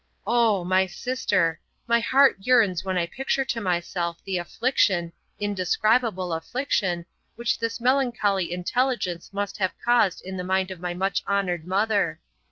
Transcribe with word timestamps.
'Oh! 0.25 0.63
my 0.63 0.87
sister, 0.87 1.59
my 1.85 1.99
heart 1.99 2.37
yearns 2.39 2.83
when 2.83 2.97
I 2.97 3.05
picture 3.05 3.45
to 3.45 3.61
myself 3.61 4.17
the 4.25 4.39
affliction, 4.39 5.13
indescribable 5.39 6.33
affliction, 6.33 7.05
which 7.35 7.59
this 7.59 7.79
melancholy 7.79 8.51
intelligence 8.51 9.31
must 9.31 9.57
have 9.59 9.77
caused 9.85 10.23
in 10.25 10.37
the 10.37 10.43
mind 10.43 10.71
of 10.71 10.79
my 10.79 10.95
much 10.95 11.21
honoured 11.27 11.67
mother. 11.67 12.19